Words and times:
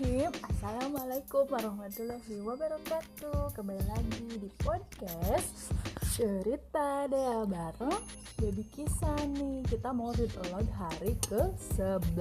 Bismillahirrahmanirrahim 0.00 0.48
Assalamualaikum 0.48 1.44
warahmatullahi 1.52 2.36
wabarakatuh. 2.40 3.52
Kembali 3.52 3.84
lagi 3.84 4.32
di 4.40 4.48
podcast 4.64 5.76
Cerita 6.16 7.04
Dea 7.04 7.44
Bareng. 7.44 8.00
Baby 8.40 8.64
Kisah 8.72 9.20
nih 9.28 9.60
Kita 9.68 9.92
mau 9.92 10.08
aloud 10.16 10.64
hari 10.72 11.20
ke-11 11.28 12.16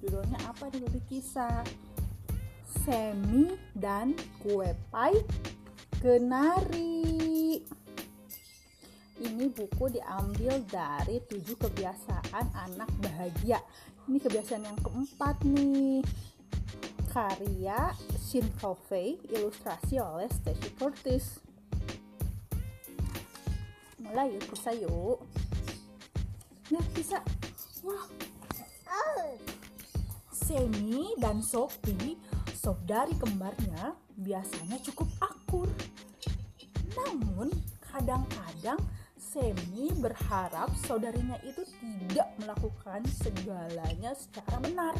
Judulnya 0.00 0.40
apa 0.48 0.72
nih 0.72 0.88
Baby 0.88 1.00
Kisah? 1.04 1.60
Semi 2.64 3.52
dan 3.76 4.16
kue 4.40 4.72
pai 4.88 5.20
kenari 6.00 7.15
ini 9.36 9.52
buku 9.52 9.92
diambil 9.92 10.64
dari 10.64 11.20
tujuh 11.28 11.60
kebiasaan 11.60 12.46
anak 12.56 12.88
bahagia. 13.04 13.60
Ini 14.08 14.16
kebiasaan 14.16 14.64
yang 14.64 14.80
keempat 14.80 15.44
nih. 15.44 16.00
Karya 17.12 17.92
Shin 18.16 18.48
Coffey 18.56 19.20
ilustrasi 19.28 20.00
oleh 20.00 20.24
Stacy 20.32 20.72
Curtis. 20.72 21.44
Mulai 24.00 24.40
yuk 24.40 24.48
bisa 24.48 24.72
yuk. 24.72 25.20
Nah 26.72 26.84
bisa. 26.96 27.20
Wah. 27.84 28.08
Semi 30.32 31.12
dan 31.20 31.44
Sophie 31.44 32.16
saudari 32.56 33.12
kembarnya 33.20 33.92
biasanya 34.16 34.80
cukup 34.80 35.12
akur. 35.20 35.68
Namun 36.96 37.52
kadang-kadang 37.84 38.80
Semi 39.36 39.92
berharap 40.00 40.72
saudarinya 40.88 41.36
itu 41.44 41.60
tidak 41.76 42.32
melakukan 42.40 43.04
segalanya 43.20 44.16
secara 44.16 44.56
benar. 44.64 44.96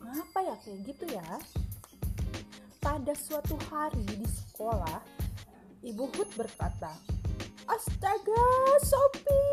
Apa 0.00 0.48
ya 0.48 0.56
kayak 0.64 0.80
gitu 0.88 1.04
ya? 1.12 1.36
Pada 2.80 3.12
suatu 3.12 3.60
hari 3.68 4.00
di 4.08 4.24
sekolah, 4.24 5.04
Ibu 5.84 6.08
Hud 6.08 6.40
berkata, 6.40 6.96
Astaga, 7.68 8.48
Sopi, 8.80 9.47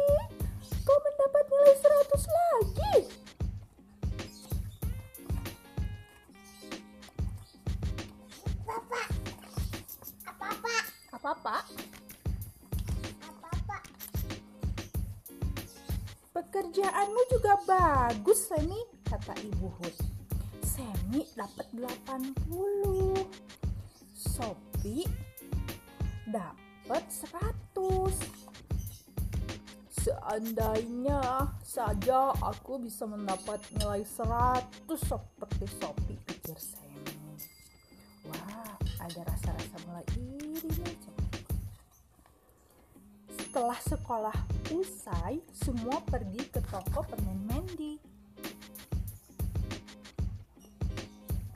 Pekerjaanmu 16.75 17.21
juga 17.31 17.55
bagus, 17.63 18.51
Semi, 18.51 18.75
kata 19.07 19.31
Ibu 19.47 19.79
Hud. 19.79 19.95
Semi 20.59 21.23
dapat 21.31 21.71
80. 21.71 23.15
Sopi 24.11 25.07
dapat 26.27 27.03
100. 27.71 28.11
Seandainya 29.87 31.47
saja 31.63 32.35
aku 32.43 32.83
bisa 32.83 33.07
mendapat 33.07 33.63
nilai 33.79 34.03
100 34.03 34.99
seperti 34.99 35.71
Sopi, 35.79 36.19
pikir 36.27 36.59
Semi. 36.59 37.07
Wah, 38.27 38.75
ada 38.99 39.23
rasa-rasa 39.23 39.79
mulai 39.87 40.03
iri 40.19 40.67
nih. 40.67 41.24
Setelah 43.55 43.79
sekolah 43.87 44.37
usai, 44.75 45.39
semua 45.55 46.03
pergi 46.03 46.43
ke 46.43 46.59
toko 46.67 47.07
permen 47.07 47.39
Mandy. 47.47 47.95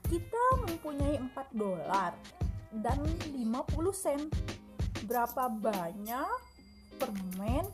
Kita 0.07 0.43
mempunyai 0.63 1.19
4 1.19 1.51
dolar 1.51 2.15
dan 2.71 3.03
50 3.03 3.91
sen. 3.91 4.31
Berapa 5.11 5.51
banyak 5.51 6.39
permen 7.03 7.67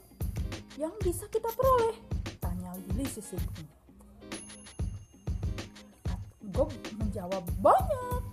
yang 0.82 0.98
bisa 1.06 1.30
kita 1.30 1.54
peroleh? 1.54 1.94
Tanya 2.42 2.74
Lily 2.82 3.06
sisiku. 3.06 3.62
Gob 6.50 6.74
menjawab 6.98 7.46
banyak. 7.62 8.26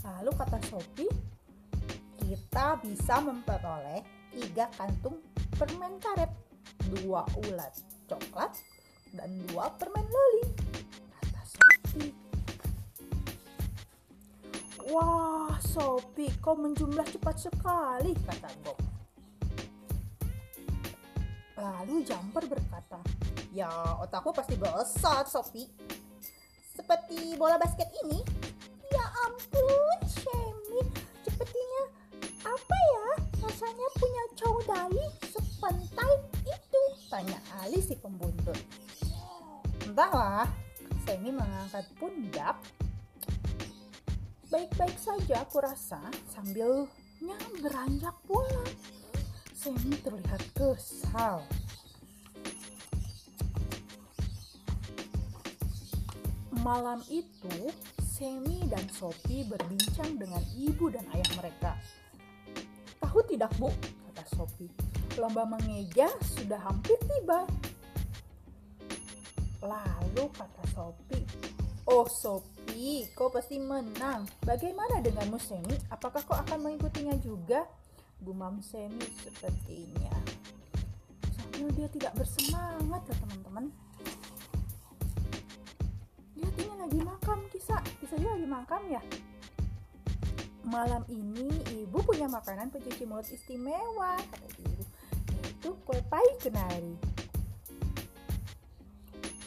Lalu 0.00 0.32
kata 0.32 0.56
Sophie, 0.64 1.12
kita 2.24 2.80
bisa 2.80 3.20
memperoleh 3.20 4.00
tiga 4.32 4.66
kantung 4.80 5.20
permen 5.60 6.00
karet, 6.00 6.32
dua 6.88 7.22
ulat 7.44 7.76
coklat, 8.08 8.52
dan 9.12 9.30
dua 9.48 9.68
permen 9.76 10.04
loli. 10.08 10.44
Kata 11.20 11.42
Sophie. 11.44 12.12
Wah, 14.88 15.56
Sophie, 15.60 16.32
kau 16.44 16.56
menjumlah 16.56 17.08
cepat 17.08 17.36
sekali, 17.48 18.12
kata 18.28 18.50
Bob. 18.64 18.78
Lalu 21.54 22.04
Jumper 22.04 22.44
berkata, 22.44 23.00
Ya, 23.54 23.70
otakmu 24.02 24.34
pasti 24.34 24.58
besar, 24.58 25.24
Sophie. 25.30 25.70
Seperti 26.74 27.38
bola 27.38 27.56
basket 27.56 27.88
ini. 28.04 28.20
Ya 28.92 29.06
ampun, 29.24 30.03
rasanya 33.64 33.90
punya 33.96 34.24
caudai 34.36 35.04
sepantai 35.24 36.12
itu? 36.44 36.82
Tanya 37.08 37.40
Ali 37.64 37.80
si 37.80 37.96
pembuntut. 37.96 38.60
Entahlah, 39.88 40.44
Semi 41.08 41.32
mengangkat 41.32 41.88
pundak. 41.96 42.60
Baik-baik 44.52 45.00
saja 45.00 45.48
aku 45.48 45.64
rasa 45.64 45.96
sambilnya 46.28 47.40
beranjak 47.64 48.12
pulang. 48.28 48.68
Semi 49.56 49.96
terlihat 50.04 50.44
kesal. 50.52 51.40
Malam 56.60 57.00
itu, 57.08 57.72
Semi 57.96 58.60
dan 58.68 58.84
Sophie 58.92 59.48
berbincang 59.48 60.20
dengan 60.20 60.44
ibu 60.52 60.92
dan 60.92 61.08
ayah 61.16 61.32
mereka. 61.40 61.80
Tahu 63.14 63.30
tidak 63.30 63.54
bu, 63.62 63.70
kata 64.10 64.26
Sophie, 64.34 64.74
lomba 65.22 65.46
mengeja 65.46 66.10
sudah 66.18 66.58
hampir 66.58 66.98
tiba. 67.06 67.46
Lalu 69.62 70.26
kata 70.34 70.62
Sophie, 70.74 71.22
Oh 71.86 72.10
Sophie, 72.10 73.06
kau 73.14 73.30
pasti 73.30 73.62
menang. 73.62 74.26
Bagaimana 74.42 74.98
denganmu 74.98 75.38
Semi? 75.38 75.78
Apakah 75.94 76.26
kau 76.26 76.34
akan 76.34 76.58
mengikutinya 76.66 77.14
juga? 77.22 77.62
Gumam 78.18 78.58
Semi 78.58 79.06
sepertinya. 79.22 80.10
Sambil 81.38 81.70
dia 81.70 81.86
tidak 81.94 82.18
bersemangat 82.18 82.98
ya 82.98 83.14
teman-teman. 83.14 83.64
Lihat 86.34 86.54
ini 86.58 86.74
lagi 86.82 86.98
makam 86.98 87.46
kisah. 87.54 87.78
Kisah 88.02 88.18
dia 88.18 88.34
lagi 88.34 88.48
makam 88.50 88.82
ya. 88.90 88.98
Malam 90.74 91.06
ini 91.06 91.46
ibu 91.86 92.02
punya 92.02 92.26
makanan 92.26 92.66
pencuci 92.66 93.06
mulut 93.06 93.30
istimewa, 93.30 94.18
kata 94.18 94.46
ibu. 94.58 94.82
Yaitu 95.30 95.70
kue 95.86 96.02
pai 96.10 96.26
kenari. 96.42 96.98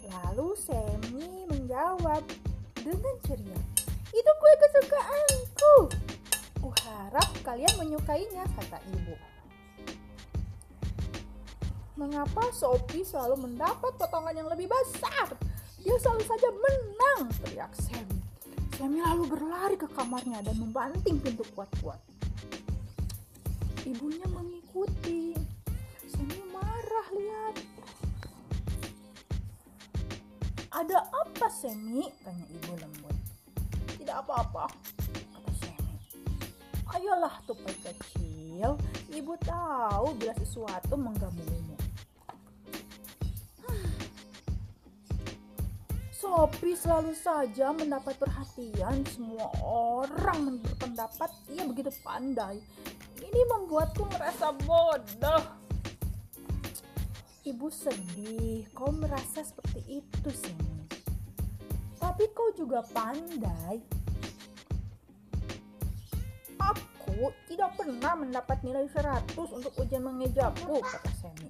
Lalu 0.08 0.56
Semi 0.56 1.44
menjawab 1.52 2.24
dengan 2.80 3.16
ceria. 3.28 3.60
Itu 4.08 4.32
kue 4.40 4.54
kesukaanku. 4.56 5.76
Kuharap 6.64 7.28
kalian 7.44 7.76
menyukainya, 7.76 8.48
kata 8.56 8.80
ibu. 8.96 9.20
Mengapa 12.00 12.56
Sophie 12.56 13.04
selalu 13.04 13.52
mendapat 13.52 13.92
potongan 14.00 14.32
yang 14.32 14.48
lebih 14.48 14.72
besar? 14.72 15.36
Dia 15.84 16.00
selalu 16.00 16.24
saja 16.24 16.50
menang, 16.56 17.28
teriak 17.44 17.76
Semi. 17.76 18.16
Semi 18.78 19.02
lalu 19.02 19.26
berlari 19.26 19.74
ke 19.74 19.90
kamarnya 19.90 20.46
dan 20.46 20.54
membanting 20.62 21.18
pintu 21.18 21.42
kuat-kuat. 21.58 21.98
Ibunya 23.90 24.30
mengikuti. 24.30 25.34
Semi 26.06 26.38
marah 26.54 27.08
lihat. 27.10 27.58
Ada 30.70 31.10
apa 31.10 31.50
Semi? 31.50 32.06
Tanya 32.22 32.46
ibu 32.54 32.78
lembut. 32.78 33.18
Tidak 33.98 34.14
apa-apa, 34.14 34.70
kata 35.10 35.52
Semi. 35.58 35.98
Ayolah 36.94 37.34
tupai 37.50 37.74
kecil, 37.82 38.78
ibu 39.10 39.34
tahu 39.42 40.14
bila 40.22 40.38
sesuatu 40.38 40.94
mengganggumu. 40.94 41.77
Sophie 46.18 46.74
selalu 46.74 47.14
saja 47.14 47.70
mendapat 47.78 48.18
perhatian 48.18 49.06
semua 49.14 49.54
orang 49.62 50.58
berpendapat 50.66 51.30
ia 51.54 51.62
begitu 51.62 51.94
pandai. 52.02 52.58
Ini 53.22 53.42
membuatku 53.54 54.02
merasa 54.10 54.50
bodoh. 54.66 55.46
Ibu 57.46 57.70
sedih, 57.70 58.66
kau 58.74 58.90
merasa 58.90 59.46
seperti 59.46 60.02
itu 60.02 60.30
sih. 60.34 60.58
Tapi 62.02 62.34
kau 62.34 62.50
juga 62.58 62.82
pandai. 62.90 63.78
Aku 66.58 67.30
tidak 67.46 67.78
pernah 67.78 68.18
mendapat 68.18 68.58
nilai 68.66 68.90
100 68.90 69.38
untuk 69.38 69.70
ujian 69.78 70.02
mengejaku, 70.02 70.82
kata 70.82 71.12
Semi. 71.14 71.50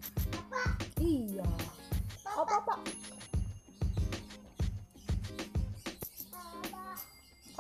Iya. 1.00 1.48
Apa-apa? 2.36 2.97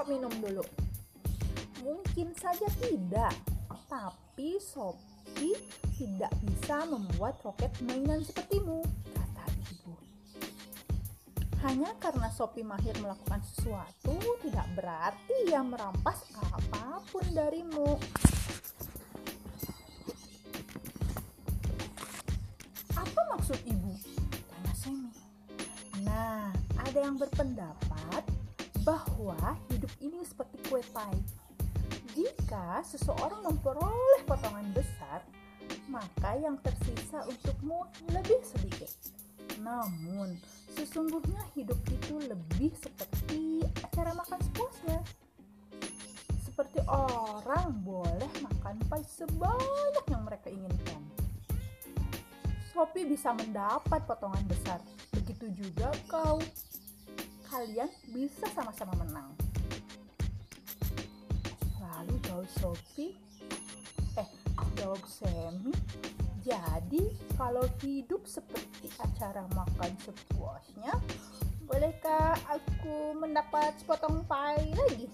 Minum 0.07 0.31
dulu. 0.39 0.63
Mungkin 1.83 2.31
saja 2.35 2.67
tidak, 2.79 3.35
tapi 3.87 4.59
Sophie 4.59 5.55
tidak 5.95 6.31
bisa 6.43 6.83
membuat 6.87 7.39
roket 7.43 7.71
mainan 7.83 8.19
sepertimu, 8.23 8.83
kata 9.15 9.45
ibu. 9.71 9.95
Hanya 11.63 11.95
karena 11.99 12.27
Sophie 12.31 12.67
mahir 12.67 12.95
melakukan 12.99 13.39
sesuatu 13.43 14.19
tidak 14.43 14.67
berarti 14.75 15.35
ia 15.47 15.63
merampas 15.63 16.27
apa 16.35 16.99
pun 17.07 17.23
darimu. 17.31 17.95
Apa 22.91 23.21
maksud 23.35 23.59
ibu? 23.63 23.95
Tanya 24.51 24.73
Semi. 24.75 25.11
Nah, 26.03 26.51
ada 26.83 26.99
yang 26.99 27.15
berpendapat 27.15 28.23
bahwa 28.87 29.35
hidup 29.67 29.91
ini 29.99 30.23
seperti 30.23 30.63
kue 30.71 30.79
pie. 30.79 31.19
Jika 32.15 32.79
seseorang 32.87 33.43
memperoleh 33.43 34.23
potongan 34.23 34.63
besar, 34.71 35.27
maka 35.91 36.39
yang 36.39 36.55
tersisa 36.63 37.27
untukmu 37.27 37.83
lebih 38.15 38.39
sedikit. 38.47 38.87
Namun, 39.59 40.39
sesungguhnya 40.71 41.43
hidup 41.59 41.75
itu 41.91 42.15
lebih 42.31 42.71
seperti 42.79 43.67
acara 43.83 44.15
makan 44.15 44.39
sepuasnya. 44.39 44.99
Seperti 46.47 46.79
orang 46.87 47.83
boleh 47.83 48.31
makan 48.39 48.79
pie 48.87 49.03
sebanyak 49.03 50.05
yang 50.07 50.23
mereka 50.23 50.47
inginkan. 50.47 51.03
Sophie 52.71 53.03
bisa 53.03 53.35
mendapat 53.35 53.99
potongan 54.07 54.47
besar, 54.47 54.79
begitu 55.11 55.51
juga 55.51 55.91
kau. 56.07 56.39
Kalian 57.67 57.91
bisa 58.15 58.47
sama-sama 58.55 58.95
menang. 59.03 59.27
Lalu 61.83 62.15
jawab 62.23 62.47
Sophie, 62.63 63.19
eh 64.15 64.29
jawab 64.79 65.03
Semi, 65.03 65.75
jadi 66.47 67.03
kalau 67.35 67.67
hidup 67.83 68.23
seperti 68.23 68.87
acara 69.03 69.43
makan 69.51 69.91
sepuasnya, 69.99 70.95
bolehkah 71.67 72.39
aku 72.47 73.19
mendapat 73.19 73.75
sepotong 73.83 74.23
pie 74.23 74.71
lagi? 74.71 75.11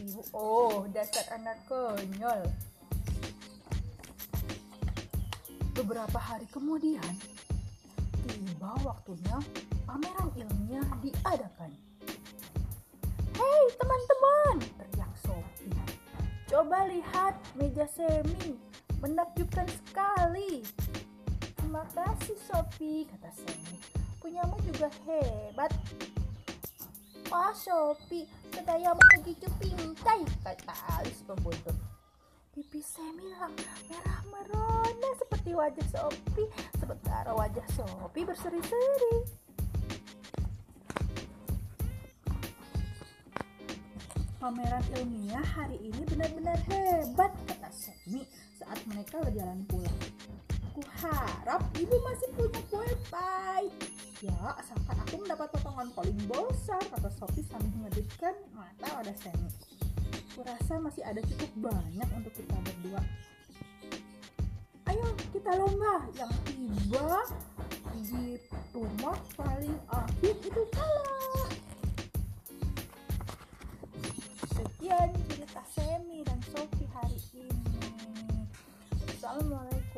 Ibu, 0.00 0.32
oh 0.32 0.88
dasar 0.96 1.28
anak 1.36 1.60
konyol. 1.68 2.40
Beberapa 5.76 6.16
hari 6.16 6.48
kemudian, 6.48 7.12
tiba 8.24 8.72
waktunya 8.80 9.36
pameran 9.86 10.28
ilmiah 10.34 10.45
Coba 16.66 16.82
lihat 16.90 17.38
meja 17.54 17.86
semi, 17.86 18.58
menakjubkan 18.98 19.70
sekali. 19.70 20.66
Terima 21.54 21.86
kasih 21.94 22.34
Sophie, 22.42 23.06
kata 23.06 23.30
Semi. 23.38 23.78
Punyamu 24.18 24.58
juga 24.66 24.90
hebat. 25.06 25.70
Wah 27.30 27.54
Sophie, 27.54 28.26
sedayamu 28.50 28.98
begitu 29.14 29.46
pintai, 29.62 30.26
kata 30.42 30.74
Alice 30.98 31.22
pembuntut. 31.22 31.78
Pipi 32.50 32.82
Semi 32.82 33.30
merah 33.86 34.26
merona 34.26 35.10
seperti 35.22 35.54
wajah 35.54 35.86
Sophie, 35.86 36.50
sementara 36.82 37.30
wajah 37.30 37.66
Sophie 37.78 38.26
berseri-seri. 38.26 39.45
Pameran 44.36 44.84
ilmiah 45.00 45.40
hari 45.40 45.80
ini 45.80 46.02
benar-benar 46.12 46.60
hebat, 46.68 47.32
kata 47.48 47.72
Semi 47.72 48.20
saat 48.60 48.76
mereka 48.84 49.24
berjalan 49.24 49.64
pulang. 49.64 50.00
Aku 50.68 50.84
harap 51.00 51.64
ibu 51.80 51.96
masih 52.04 52.28
punya 52.36 52.60
kue 52.68 52.90
pie. 53.08 53.72
Ya, 54.20 54.36
asalkan 54.60 55.00
aku 55.08 55.24
mendapat 55.24 55.48
potongan 55.56 55.88
paling 55.96 56.20
besar, 56.28 56.84
kata 56.84 57.08
Sophie 57.16 57.48
sambil 57.48 57.72
mengedipkan 57.80 58.36
mata 58.52 59.00
pada 59.00 59.12
Semi. 59.16 59.48
Kurasa 60.36 60.84
masih 60.84 61.00
ada 61.00 61.24
cukup 61.24 61.72
banyak 61.72 62.08
untuk 62.12 62.32
kita 62.36 62.56
berdua. 62.60 63.00
Ayo 64.84 65.16
kita 65.32 65.50
lomba 65.56 66.12
yang 66.12 66.32
tiba 66.44 67.24
di 68.04 68.36
rumah 68.76 69.16
paling 69.32 69.80
akhir 69.88 70.34
itu 70.44 70.62
kalah. 70.76 71.35